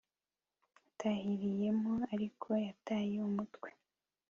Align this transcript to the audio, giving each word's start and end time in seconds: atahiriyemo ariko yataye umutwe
atahiriyemo 0.87 1.93
ariko 2.13 2.49
yataye 2.65 3.15
umutwe 3.29 3.69